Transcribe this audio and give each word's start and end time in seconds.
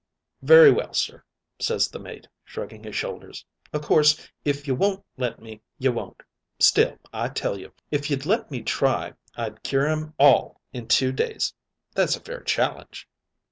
"'Very 0.41 0.71
well, 0.71 0.95
sir,' 0.95 1.23
ses 1.59 1.87
the 1.87 1.99
mate, 1.99 2.27
shrugging 2.43 2.83
his 2.83 2.95
shoulders. 2.95 3.45
'O' 3.71 3.79
course, 3.79 4.27
if 4.43 4.67
you 4.67 4.73
won't 4.73 5.05
let 5.15 5.39
me 5.39 5.61
you 5.77 5.91
won't. 5.91 6.23
Still, 6.57 6.97
I 7.13 7.29
tell 7.29 7.59
you, 7.59 7.71
if 7.91 8.09
you'd 8.09 8.25
let 8.25 8.49
me 8.49 8.63
try 8.63 9.13
I'd 9.35 9.61
cure 9.61 9.85
'em 9.85 10.15
all 10.17 10.59
in 10.73 10.87
two 10.87 11.11
days. 11.11 11.53
That's 11.93 12.15
a 12.15 12.19
fair 12.19 12.41
challenge.' 12.41 13.07